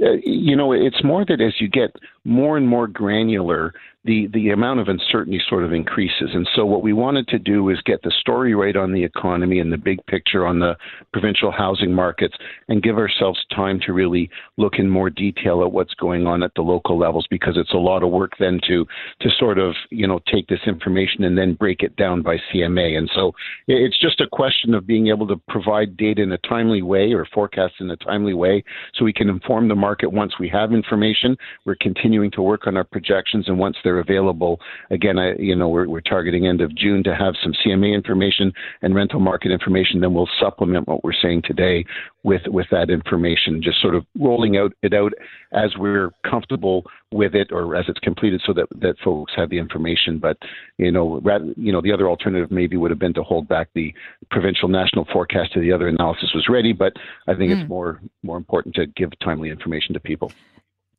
Uh, 0.00 0.12
you 0.22 0.54
know, 0.54 0.72
it's 0.72 1.02
more 1.02 1.24
that 1.24 1.40
as 1.40 1.60
you 1.60 1.68
get 1.68 1.96
more 2.24 2.56
and 2.56 2.68
more 2.68 2.86
granular, 2.86 3.74
the, 4.08 4.26
the 4.32 4.48
amount 4.48 4.80
of 4.80 4.88
uncertainty 4.88 5.38
sort 5.50 5.64
of 5.64 5.72
increases. 5.74 6.30
And 6.32 6.48
so, 6.56 6.64
what 6.64 6.82
we 6.82 6.94
wanted 6.94 7.28
to 7.28 7.38
do 7.38 7.68
is 7.68 7.78
get 7.84 8.00
the 8.02 8.12
story 8.20 8.54
right 8.54 8.74
on 8.74 8.90
the 8.90 9.04
economy 9.04 9.58
and 9.58 9.70
the 9.70 9.76
big 9.76 10.04
picture 10.06 10.46
on 10.46 10.60
the 10.60 10.76
provincial 11.12 11.52
housing 11.52 11.92
markets 11.92 12.34
and 12.68 12.82
give 12.82 12.96
ourselves 12.96 13.38
time 13.54 13.78
to 13.84 13.92
really 13.92 14.30
look 14.56 14.78
in 14.78 14.88
more 14.88 15.10
detail 15.10 15.62
at 15.62 15.72
what's 15.72 15.92
going 15.92 16.26
on 16.26 16.42
at 16.42 16.52
the 16.56 16.62
local 16.62 16.98
levels 16.98 17.26
because 17.28 17.58
it's 17.58 17.74
a 17.74 17.76
lot 17.76 18.02
of 18.02 18.10
work 18.10 18.32
then 18.40 18.58
to, 18.66 18.86
to 19.20 19.28
sort 19.38 19.58
of, 19.58 19.74
you 19.90 20.06
know, 20.06 20.20
take 20.32 20.46
this 20.48 20.60
information 20.66 21.24
and 21.24 21.36
then 21.36 21.52
break 21.52 21.82
it 21.82 21.94
down 21.96 22.22
by 22.22 22.38
CMA. 22.50 22.96
And 22.96 23.10
so, 23.14 23.32
it's 23.66 24.00
just 24.00 24.22
a 24.22 24.26
question 24.32 24.72
of 24.72 24.86
being 24.86 25.08
able 25.08 25.26
to 25.26 25.36
provide 25.50 25.98
data 25.98 26.22
in 26.22 26.32
a 26.32 26.38
timely 26.38 26.80
way 26.80 27.12
or 27.12 27.26
forecasts 27.34 27.76
in 27.78 27.90
a 27.90 27.96
timely 27.96 28.32
way 28.32 28.64
so 28.94 29.04
we 29.04 29.12
can 29.12 29.28
inform 29.28 29.68
the 29.68 29.74
market 29.74 30.10
once 30.10 30.32
we 30.40 30.48
have 30.48 30.72
information. 30.72 31.36
We're 31.66 31.76
continuing 31.78 32.30
to 32.30 32.40
work 32.40 32.66
on 32.66 32.78
our 32.78 32.84
projections, 32.84 33.48
and 33.48 33.58
once 33.58 33.76
they're 33.84 33.97
are 33.98 34.00
available. 34.00 34.60
Again, 34.90 35.18
I, 35.18 35.34
you 35.36 35.54
know, 35.54 35.68
we're, 35.68 35.88
we're 35.88 36.00
targeting 36.00 36.46
end 36.46 36.60
of 36.60 36.74
June 36.74 37.02
to 37.04 37.14
have 37.14 37.34
some 37.42 37.52
CMA 37.64 37.94
information 37.94 38.52
and 38.82 38.94
rental 38.94 39.20
market 39.20 39.50
information. 39.50 40.00
Then 40.00 40.14
we'll 40.14 40.28
supplement 40.40 40.88
what 40.88 41.04
we're 41.04 41.12
saying 41.12 41.42
today 41.44 41.84
with 42.22 42.42
with 42.46 42.66
that 42.70 42.90
information, 42.90 43.62
just 43.62 43.80
sort 43.80 43.94
of 43.94 44.04
rolling 44.18 44.56
out 44.56 44.72
it 44.82 44.92
out 44.92 45.12
as 45.52 45.76
we're 45.78 46.10
comfortable 46.28 46.84
with 47.12 47.34
it 47.34 47.50
or 47.52 47.74
as 47.76 47.86
it's 47.88 48.00
completed, 48.00 48.42
so 48.44 48.52
that 48.52 48.66
that 48.80 48.96
folks 49.04 49.32
have 49.36 49.50
the 49.50 49.58
information. 49.58 50.18
But 50.18 50.36
you 50.78 50.92
know, 50.92 51.20
rather, 51.22 51.52
you 51.56 51.72
know, 51.72 51.80
the 51.80 51.92
other 51.92 52.08
alternative 52.08 52.50
maybe 52.50 52.76
would 52.76 52.90
have 52.90 52.98
been 52.98 53.14
to 53.14 53.22
hold 53.22 53.48
back 53.48 53.68
the 53.74 53.94
provincial 54.30 54.68
national 54.68 55.06
forecast 55.12 55.52
to 55.54 55.60
the 55.60 55.72
other 55.72 55.88
analysis 55.88 56.32
was 56.34 56.48
ready. 56.48 56.72
But 56.72 56.92
I 57.26 57.34
think 57.34 57.52
mm. 57.52 57.60
it's 57.60 57.68
more 57.68 58.00
more 58.22 58.36
important 58.36 58.74
to 58.76 58.86
give 58.86 59.10
timely 59.20 59.50
information 59.50 59.94
to 59.94 60.00
people. 60.00 60.32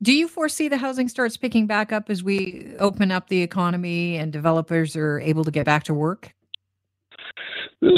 Do 0.02 0.14
you 0.14 0.30
foresee 0.30 0.70
the 0.70 0.78
housing 0.78 1.10
starts 1.10 1.36
picking 1.36 1.68
back 1.68 1.92
up 1.92 2.10
as 2.10 2.24
we 2.24 2.74
open 2.80 3.12
up 3.12 3.28
the 3.28 3.42
economy 3.42 4.16
and 4.16 4.32
developers 4.32 4.96
are 4.96 5.20
able 5.20 5.44
to 5.44 5.52
get 5.52 5.66
back 5.66 5.84
to 5.86 5.94
work? 5.94 6.34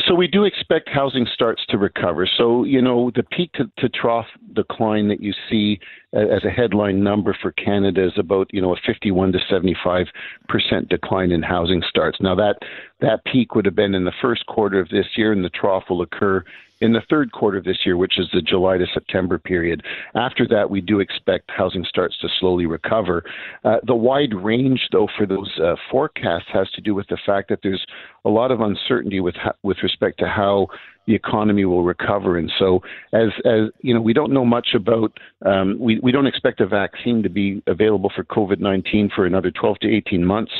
So 0.07 0.13
we 0.13 0.27
do 0.27 0.43
expect 0.43 0.89
housing 0.89 1.27
starts 1.33 1.63
to 1.69 1.77
recover. 1.77 2.27
So 2.37 2.63
you 2.63 2.81
know 2.81 3.11
the 3.15 3.23
peak 3.23 3.51
to, 3.53 3.71
to 3.77 3.89
trough 3.89 4.27
decline 4.53 5.07
that 5.07 5.21
you 5.21 5.33
see 5.49 5.79
as 6.13 6.43
a 6.45 6.49
headline 6.49 7.03
number 7.03 7.35
for 7.39 7.51
Canada 7.53 8.05
is 8.05 8.13
about 8.17 8.47
you 8.53 8.61
know 8.61 8.73
a 8.73 8.79
51 8.85 9.31
to 9.31 9.39
75 9.49 10.07
percent 10.47 10.89
decline 10.89 11.31
in 11.31 11.41
housing 11.41 11.81
starts. 11.87 12.19
Now 12.21 12.35
that 12.35 12.59
that 12.99 13.25
peak 13.25 13.55
would 13.55 13.65
have 13.65 13.75
been 13.75 13.95
in 13.95 14.05
the 14.05 14.13
first 14.21 14.45
quarter 14.45 14.79
of 14.79 14.89
this 14.89 15.07
year, 15.17 15.31
and 15.31 15.43
the 15.43 15.49
trough 15.49 15.85
will 15.89 16.03
occur 16.03 16.43
in 16.81 16.93
the 16.93 17.01
third 17.09 17.31
quarter 17.31 17.57
of 17.57 17.63
this 17.63 17.79
year, 17.85 17.95
which 17.95 18.19
is 18.19 18.27
the 18.33 18.41
July 18.41 18.77
to 18.77 18.85
September 18.93 19.37
period. 19.37 19.83
After 20.15 20.47
that, 20.47 20.69
we 20.69 20.81
do 20.81 20.99
expect 20.99 21.49
housing 21.49 21.85
starts 21.87 22.17
to 22.19 22.27
slowly 22.39 22.65
recover. 22.65 23.23
Uh, 23.63 23.77
the 23.85 23.95
wide 23.95 24.33
range, 24.33 24.81
though, 24.91 25.07
for 25.17 25.25
those 25.25 25.51
uh, 25.63 25.75
forecasts 25.89 26.47
has 26.51 26.69
to 26.71 26.81
do 26.81 26.93
with 26.93 27.07
the 27.07 27.17
fact 27.25 27.49
that 27.49 27.59
there's 27.63 27.85
a 28.25 28.29
lot 28.29 28.51
of 28.51 28.61
uncertainty 28.61 29.19
with 29.19 29.35
with 29.63 29.77
respect 29.83 30.19
to 30.19 30.27
how 30.27 30.67
the 31.07 31.15
economy 31.15 31.65
will 31.65 31.83
recover. 31.83 32.37
And 32.37 32.51
so, 32.59 32.81
as 33.13 33.29
as 33.45 33.69
you 33.81 33.93
know, 33.93 34.01
we 34.01 34.13
don't 34.13 34.31
know 34.31 34.45
much 34.45 34.69
about. 34.75 35.17
Um, 35.45 35.77
we 35.79 35.99
we 35.99 36.11
don't 36.11 36.27
expect 36.27 36.61
a 36.61 36.67
vaccine 36.67 37.23
to 37.23 37.29
be 37.29 37.63
available 37.67 38.11
for 38.15 38.23
COVID 38.23 38.59
nineteen 38.59 39.09
for 39.15 39.25
another 39.25 39.51
twelve 39.51 39.79
to 39.79 39.89
eighteen 39.89 40.25
months. 40.25 40.51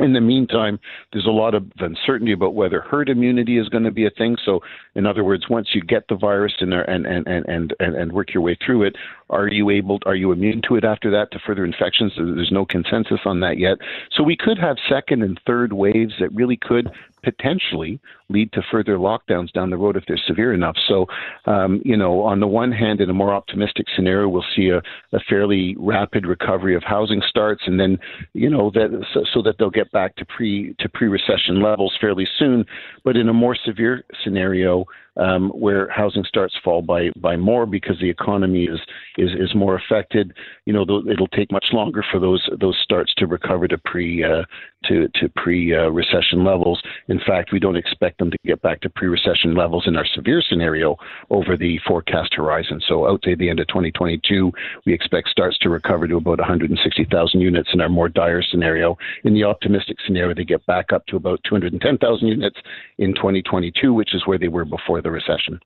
In 0.00 0.14
the 0.14 0.20
meantime, 0.20 0.80
there's 1.12 1.26
a 1.26 1.30
lot 1.30 1.54
of 1.54 1.70
uncertainty 1.78 2.32
about 2.32 2.54
whether 2.54 2.80
herd 2.80 3.10
immunity 3.10 3.58
is 3.58 3.68
going 3.68 3.84
to 3.84 3.90
be 3.90 4.06
a 4.06 4.10
thing. 4.10 4.36
So, 4.44 4.60
in 4.94 5.04
other 5.04 5.22
words, 5.22 5.48
once 5.50 5.68
you 5.74 5.82
get 5.82 6.08
the 6.08 6.16
virus 6.16 6.54
and 6.60 6.72
and 6.72 7.06
and 7.06 7.26
and 7.26 7.74
and, 7.78 7.94
and 7.94 8.12
work 8.12 8.32
your 8.32 8.42
way 8.42 8.56
through 8.64 8.84
it, 8.84 8.96
are 9.28 9.48
you 9.48 9.68
able? 9.68 9.98
Are 10.06 10.14
you 10.14 10.32
immune 10.32 10.62
to 10.68 10.76
it 10.76 10.84
after 10.84 11.10
that 11.10 11.30
to 11.32 11.38
further 11.46 11.66
infections? 11.66 12.12
There's 12.16 12.50
no 12.50 12.64
consensus 12.64 13.20
on 13.26 13.40
that 13.40 13.58
yet. 13.58 13.76
So 14.12 14.22
we 14.22 14.36
could 14.36 14.58
have 14.58 14.76
second 14.88 15.22
and 15.22 15.38
third 15.46 15.74
waves 15.74 16.14
that 16.18 16.32
really 16.32 16.56
could 16.56 16.90
potentially 17.22 18.00
lead 18.28 18.52
to 18.52 18.62
further 18.70 18.96
lockdowns 18.96 19.52
down 19.52 19.70
the 19.70 19.76
road 19.76 19.96
if 19.96 20.04
they're 20.06 20.20
severe 20.26 20.52
enough. 20.52 20.76
So, 20.88 21.06
um, 21.46 21.80
you 21.84 21.96
know, 21.96 22.22
on 22.22 22.40
the 22.40 22.46
one 22.46 22.72
hand, 22.72 23.00
in 23.00 23.10
a 23.10 23.14
more 23.14 23.34
optimistic 23.34 23.86
scenario, 23.94 24.28
we'll 24.28 24.44
see 24.54 24.68
a, 24.68 24.78
a 25.16 25.20
fairly 25.28 25.76
rapid 25.78 26.26
recovery 26.26 26.74
of 26.76 26.82
housing 26.82 27.22
starts, 27.28 27.62
and 27.66 27.78
then, 27.78 27.98
you 28.32 28.48
know, 28.48 28.70
that 28.70 29.04
so, 29.12 29.24
so 29.32 29.42
that 29.42 29.56
they'll 29.58 29.70
get 29.70 29.90
back 29.92 30.16
to 30.16 30.24
pre 30.24 30.74
to 30.78 30.88
pre-recession 30.88 31.62
levels 31.62 31.96
fairly 32.00 32.26
soon. 32.38 32.64
But 33.04 33.16
in 33.16 33.28
a 33.28 33.32
more 33.32 33.56
severe 33.64 34.04
scenario, 34.22 34.84
um, 35.16 35.50
where 35.50 35.88
housing 35.88 36.24
starts 36.24 36.54
fall 36.62 36.82
by 36.82 37.10
by 37.16 37.36
more 37.36 37.66
because 37.66 37.98
the 38.00 38.10
economy 38.10 38.64
is 38.64 38.80
is 39.18 39.30
is 39.32 39.54
more 39.54 39.76
affected. 39.76 40.32
You 40.66 40.72
know, 40.72 40.82
it'll 40.82 41.28
take 41.28 41.50
much 41.52 41.66
longer 41.72 42.04
for 42.10 42.20
those 42.20 42.48
those 42.60 42.78
starts 42.82 43.14
to 43.14 43.26
recover 43.26 43.68
to 43.68 43.78
pre 43.78 44.24
uh, 44.24 44.44
to 44.86 45.08
to 45.14 45.28
pre 45.36 45.74
uh, 45.74 45.88
recession 45.88 46.44
levels. 46.44 46.80
In 47.08 47.20
fact, 47.26 47.52
we 47.52 47.58
don't 47.58 47.76
expect 47.76 48.18
them 48.18 48.30
to 48.30 48.38
get 48.44 48.62
back 48.62 48.80
to 48.82 48.90
pre 48.90 49.08
recession 49.08 49.54
levels 49.54 49.86
in 49.86 49.96
our 49.96 50.06
severe 50.06 50.42
scenario 50.42 50.96
over 51.30 51.56
the 51.56 51.78
forecast 51.86 52.34
horizon. 52.34 52.80
So 52.86 53.08
out 53.08 53.22
to 53.22 53.36
the 53.36 53.48
end 53.50 53.60
of 53.60 53.68
2022, 53.68 54.52
we 54.86 54.94
expect 54.94 55.28
starts 55.28 55.58
to 55.58 55.68
recover 55.68 56.08
to 56.08 56.16
about 56.16 56.38
160,000 56.38 57.40
units 57.40 57.70
in 57.72 57.80
our 57.80 57.88
more 57.88 58.08
dire 58.08 58.42
scenario. 58.42 58.96
In 59.24 59.34
the 59.34 59.44
optimistic 59.44 59.98
scenario, 60.06 60.34
they 60.34 60.44
get 60.44 60.64
back 60.66 60.92
up 60.92 61.06
to 61.06 61.16
about 61.16 61.40
210,000 61.44 62.26
units 62.26 62.56
in 62.98 63.14
2022, 63.14 63.92
which 63.92 64.14
is 64.14 64.26
where 64.26 64.38
they 64.38 64.48
were 64.48 64.64
before 64.64 64.99
the 65.00 65.10
recession. 65.10 65.60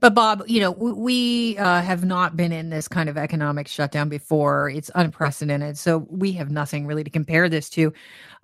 But 0.00 0.14
Bob, 0.14 0.42
you 0.46 0.60
know, 0.60 0.72
we 0.72 1.56
uh, 1.58 1.82
have 1.82 2.04
not 2.04 2.36
been 2.36 2.52
in 2.52 2.70
this 2.70 2.88
kind 2.88 3.08
of 3.08 3.16
economic 3.16 3.68
shutdown 3.68 4.08
before. 4.08 4.70
It's 4.70 4.90
unprecedented. 4.94 5.78
So 5.78 6.06
we 6.10 6.32
have 6.32 6.50
nothing 6.50 6.86
really 6.86 7.04
to 7.04 7.10
compare 7.10 7.48
this 7.48 7.70
to. 7.70 7.92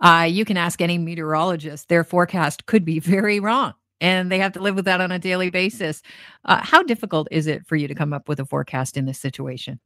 Uh, 0.01 0.29
you 0.31 0.45
can 0.45 0.57
ask 0.57 0.81
any 0.81 0.99
meteorologist, 0.99 1.89
their 1.89 2.05
forecast 2.05 2.67
could 2.67 2.85
be 2.85 2.99
very 3.01 3.41
wrong. 3.41 3.75
And 4.01 4.31
they 4.31 4.39
have 4.39 4.53
to 4.53 4.61
live 4.61 4.77
with 4.77 4.85
that 4.85 5.01
on 5.01 5.11
a 5.11 5.19
daily 5.19 5.49
basis. 5.49 6.03
Uh, 6.45 6.61
how 6.63 6.83
difficult 6.83 7.29
is 7.31 7.47
it 7.47 7.67
for 7.67 7.77
you 7.77 7.89
to 7.89 7.95
come 7.95 8.13
up 8.13 8.29
with 8.29 8.39
a 8.39 8.45
forecast 8.45 8.97
in 8.97 9.07
this 9.07 9.19
situation? 9.19 9.81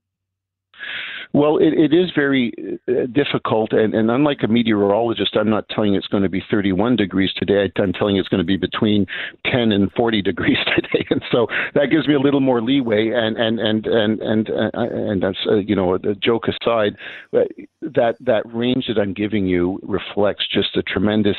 Well, 1.32 1.58
it, 1.58 1.72
it 1.75 1.94
is 1.94 2.10
very 2.14 2.52
uh, 2.88 3.06
difficult, 3.12 3.72
and, 3.72 3.94
and 3.94 4.10
unlike 4.10 4.38
a 4.42 4.49
meteorologist, 4.49 5.37
I'm 5.37 5.49
not 5.49 5.68
telling 5.68 5.94
it's 5.94 6.08
going 6.08 6.25
to 6.25 6.28
be 6.28 6.42
31 6.50 6.96
degrees 6.96 7.30
today. 7.37 7.70
I'm 7.76 7.92
telling 7.92 8.16
it's 8.16 8.28
going 8.28 8.40
to 8.40 8.44
be 8.44 8.56
between 8.56 9.06
10 9.46 9.70
and 9.70 9.92
40 9.92 10.22
degrees 10.30 10.58
today, 10.75 11.06
and 11.10 11.22
so 11.30 11.46
that 11.75 11.87
gives 11.90 12.08
me 12.08 12.14
a 12.14 12.18
little 12.18 12.40
more 12.40 12.60
leeway. 12.60 13.10
And 13.14 13.37
and 13.37 13.60
and 13.60 13.87
and 13.87 14.20
and 14.20 14.50
uh, 14.50 14.70
and 14.75 15.22
that's 15.22 15.38
uh, 15.49 15.56
you 15.56 15.76
know, 15.76 15.94
a 15.94 16.14
joke 16.16 16.46
aside, 16.49 16.96
that 17.82 18.16
that 18.20 18.42
range 18.52 18.87
that 18.88 18.99
I'm 18.99 19.14
giving 19.14 19.46
you 19.46 19.80
reflects 19.82 20.46
just 20.52 20.76
a 20.76 20.82
tremendous 20.82 21.37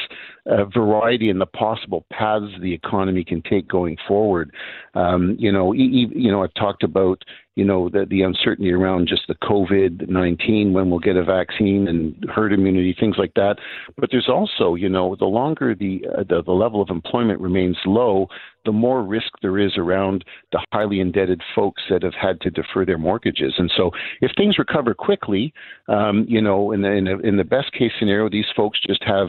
uh, 0.48 0.65
variety 0.65 1.29
in 1.29 1.38
the 1.38 1.45
possible 1.45 2.05
paths 2.12 2.51
the 2.62 2.74
economy 2.74 3.24
can 3.24 3.43
take 3.43 3.67
going 3.67 3.98
forward. 4.07 4.51
Um, 4.95 5.36
you 5.38 5.51
know, 5.51 5.74
e- 5.75 6.10
you 6.12 6.31
know, 6.31 6.43
I've 6.43 6.53
talked 6.55 6.83
about 6.83 7.24
you 7.55 7.65
know 7.65 7.89
the 7.89 8.05
the 8.10 8.24
uncertainty 8.24 8.71
around 8.71 9.07
just 9.07 9.27
the 9.27 9.36
COVID 9.36 10.10
nineteen 10.10 10.74
when 10.74 10.89
we'll 10.89 11.00
get 11.00 11.15
a 11.15 11.24
vaccine 11.24 11.88
and 11.88 12.15
herd 12.33 12.53
immunity 12.53 12.95
things 13.00 13.17
like 13.17 13.33
that. 13.36 13.57
But 13.98 14.10
there's 14.12 14.29
also 14.29 14.74
you 14.74 14.89
know 14.89 15.15
the 15.19 15.25
longer 15.25 15.75
the 15.75 16.03
uh, 16.17 16.24
the, 16.24 16.41
the 16.41 16.53
level 16.53 16.81
of 16.81 16.89
employment 16.89 17.39
remains 17.39 17.77
low, 17.86 18.27
the 18.65 18.72
more 18.72 19.03
risk 19.03 19.27
there 19.41 19.58
is 19.58 19.74
around 19.77 20.24
the 20.51 20.63
highly 20.72 21.00
indebted 21.00 21.41
folks 21.56 21.82
that 21.89 22.03
have 22.03 22.13
had 22.13 22.39
to 22.41 22.50
defer 22.50 22.86
their 22.86 22.98
mortgages. 22.98 23.53
And 23.58 23.72
so, 23.75 23.91
if 24.22 24.32
things 24.38 24.58
recover 24.60 24.94
quickly, 24.94 25.53
um, 25.88 26.25
you 26.27 26.41
know, 26.41 26.72
in 26.72 26.82
the, 26.82 26.91
in 26.91 27.06
the 27.06 27.20
in 27.20 27.38
the 27.38 27.44
best 27.44 27.72
case 27.74 27.91
scenario, 28.00 28.30
these 28.30 28.46
folks 28.56 28.80
just 28.86 29.03
have 29.03 29.27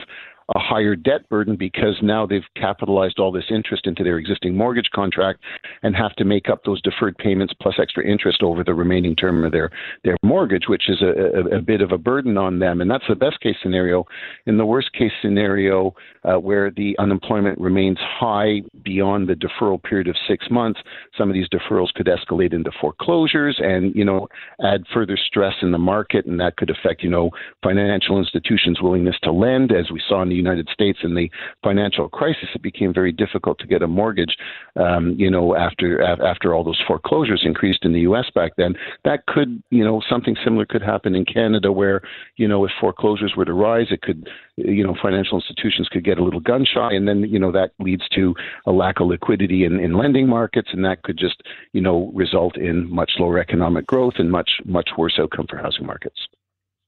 a 0.54 0.58
higher 0.58 0.96
debt 0.96 1.28
burden 1.28 1.56
because 1.56 1.96
now 2.02 2.26
they've 2.26 2.42
capitalized 2.56 3.18
all 3.18 3.32
this 3.32 3.44
interest 3.50 3.86
into 3.86 4.04
their 4.04 4.18
existing 4.18 4.56
mortgage 4.56 4.90
contract 4.94 5.40
and 5.82 5.94
have 5.96 6.14
to 6.16 6.24
make 6.24 6.48
up 6.48 6.64
those 6.64 6.82
deferred 6.82 7.16
payments 7.18 7.54
plus 7.60 7.74
extra 7.80 8.04
interest 8.06 8.42
over 8.42 8.64
the 8.64 8.74
remaining 8.74 9.14
term 9.16 9.44
of 9.44 9.52
their, 9.52 9.70
their 10.04 10.16
mortgage, 10.22 10.64
which 10.68 10.88
is 10.88 11.00
a, 11.00 11.54
a, 11.54 11.58
a 11.58 11.60
bit 11.60 11.80
of 11.80 11.92
a 11.92 11.98
burden 11.98 12.36
on 12.36 12.58
them. 12.58 12.80
And 12.80 12.90
that's 12.90 13.04
the 13.08 13.14
best 13.14 13.40
case 13.40 13.56
scenario. 13.62 14.04
In 14.46 14.56
the 14.56 14.66
worst 14.66 14.92
case 14.92 15.12
scenario, 15.22 15.94
uh, 16.24 16.38
where 16.38 16.70
the 16.70 16.96
unemployment 16.98 17.58
remains 17.60 17.98
high 18.00 18.62
beyond 18.82 19.28
the 19.28 19.34
deferral 19.34 19.82
period 19.82 20.08
of 20.08 20.16
six 20.28 20.46
months, 20.50 20.80
some 21.16 21.28
of 21.28 21.34
these 21.34 21.48
deferrals 21.48 21.92
could 21.94 22.06
escalate 22.06 22.52
into 22.52 22.70
foreclosures 22.80 23.56
and, 23.60 23.94
you 23.94 24.04
know, 24.04 24.28
add 24.64 24.82
further 24.92 25.16
stress 25.16 25.54
in 25.62 25.70
the 25.70 25.78
market. 25.78 26.26
And 26.26 26.38
that 26.40 26.56
could 26.56 26.70
affect, 26.70 27.02
you 27.02 27.10
know, 27.10 27.30
financial 27.62 28.18
institutions' 28.18 28.80
willingness 28.80 29.16
to 29.22 29.32
lend, 29.32 29.72
as 29.72 29.90
we 29.90 30.02
saw 30.08 30.22
in 30.22 30.31
the 30.32 30.36
United 30.36 30.68
States 30.72 30.98
in 31.02 31.14
the 31.14 31.30
financial 31.62 32.08
crisis, 32.08 32.48
it 32.54 32.62
became 32.62 32.92
very 32.92 33.12
difficult 33.12 33.58
to 33.58 33.66
get 33.66 33.82
a 33.82 33.86
mortgage. 33.86 34.36
Um, 34.76 35.14
you 35.18 35.30
know, 35.30 35.54
after 35.54 36.02
after 36.02 36.54
all 36.54 36.64
those 36.64 36.80
foreclosures 36.86 37.42
increased 37.44 37.84
in 37.84 37.92
the 37.92 38.00
U.S. 38.00 38.26
back 38.34 38.52
then, 38.56 38.74
that 39.04 39.26
could 39.26 39.62
you 39.70 39.84
know 39.84 40.00
something 40.08 40.36
similar 40.42 40.66
could 40.66 40.82
happen 40.82 41.14
in 41.14 41.24
Canada, 41.24 41.70
where 41.70 42.00
you 42.36 42.48
know 42.48 42.64
if 42.64 42.70
foreclosures 42.80 43.34
were 43.36 43.44
to 43.44 43.52
rise, 43.52 43.86
it 43.90 44.02
could 44.02 44.28
you 44.56 44.84
know 44.84 44.96
financial 45.02 45.38
institutions 45.38 45.88
could 45.88 46.04
get 46.04 46.18
a 46.18 46.24
little 46.24 46.40
gun 46.40 46.64
shy, 46.64 46.92
and 46.92 47.06
then 47.06 47.20
you 47.20 47.38
know 47.38 47.52
that 47.52 47.72
leads 47.78 48.08
to 48.14 48.34
a 48.66 48.72
lack 48.72 49.00
of 49.00 49.08
liquidity 49.08 49.64
in, 49.64 49.78
in 49.78 49.96
lending 49.96 50.28
markets, 50.28 50.68
and 50.72 50.84
that 50.84 51.02
could 51.02 51.18
just 51.18 51.42
you 51.72 51.80
know 51.80 52.10
result 52.14 52.56
in 52.56 52.92
much 52.92 53.12
lower 53.18 53.38
economic 53.38 53.86
growth 53.86 54.14
and 54.18 54.30
much 54.30 54.50
much 54.64 54.90
worse 54.96 55.18
outcome 55.18 55.46
for 55.48 55.58
housing 55.58 55.86
markets. 55.86 56.18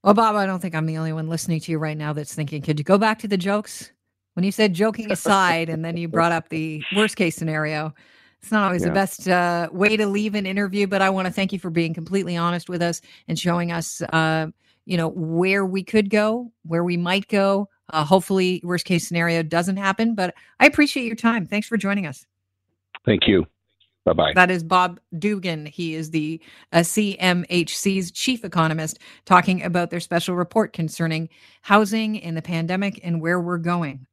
Well, 0.05 0.13
Bob, 0.13 0.37
I 0.37 0.45
don't 0.45 0.61
think 0.61 0.75
I'm 0.75 0.85
the 0.85 0.99
only 0.99 1.15
one 1.15 1.31
listening 1.31 1.61
to 1.61 1.73
you 1.73 1.79
right 1.79 1.97
now 1.97 2.13
that's 2.13 2.35
thinking, 2.35 2.61
could 2.61 2.79
you 2.79 2.85
go 2.85 2.99
back 2.99 3.21
to 3.21 3.29
the 3.29 3.39
jokes? 3.39 3.91
When 4.35 4.45
you 4.45 4.53
said 4.53 4.75
joking 4.75 5.11
aside, 5.11 5.71
and 5.71 5.83
then 5.83 5.97
you 5.97 6.09
brought 6.09 6.31
up 6.31 6.51
the 6.51 6.83
worst 6.95 7.17
case 7.17 7.37
scenario, 7.37 7.95
it's 8.43 8.53
not 8.53 8.67
always 8.67 8.83
yeah. 8.83 8.89
the 8.89 8.95
best 8.95 9.29
uh, 9.29 9.71
way 9.73 9.97
to 9.97 10.07
leave 10.07 10.35
an 10.35 10.45
interview, 10.45 10.87
but 10.87 11.01
I 11.01 11.09
want 11.09 11.27
to 11.27 11.33
thank 11.33 11.55
you 11.55 11.59
for 11.59 11.71
being 11.71 11.95
completely 11.95 12.37
honest 12.37 12.69
with 12.69 12.83
us 12.83 13.01
and 13.29 13.39
showing 13.39 13.73
us, 13.73 14.03
uh, 14.13 14.49
you 14.85 14.99
know, 14.99 15.09
where 15.09 15.65
we 15.65 15.83
could 15.83 16.11
go, 16.11 16.53
where 16.67 16.85
we 16.85 16.99
might 16.99 17.27
go. 17.29 17.71
Uh, 17.89 18.05
hopefully, 18.05 18.61
worst 18.63 18.85
case 18.85 19.09
scenario 19.09 19.43
doesn't 19.43 19.79
happen, 19.79 20.15
but 20.15 20.35
I 20.61 20.67
appreciate 20.67 21.07
your 21.07 21.17
time. 21.17 21.47
Thanks 21.47 21.67
for 21.67 21.79
joining 21.79 22.07
us. 22.07 22.27
Thank 23.07 23.27
you. 23.27 23.47
Bye 24.05 24.13
bye. 24.13 24.33
That 24.35 24.51
is 24.51 24.63
Bob 24.63 25.01
Dugan. 25.19 25.67
He 25.67 25.95
is 25.95 26.11
the 26.11 26.41
uh, 26.73 26.79
CMHC's 26.79 28.11
chief 28.11 28.45
economist, 28.45 28.99
talking 29.25 29.63
about 29.63 29.91
their 29.91 30.01
special 30.01 30.37
report 30.37 30.73
concerning 30.73 31.31
housing 31.63 32.17
in 32.17 32.35
the 32.35 32.43
pandemic 32.43 33.01
and 33.03 33.21
where 33.21 33.41
we're 33.41 33.59
going. 33.59 34.07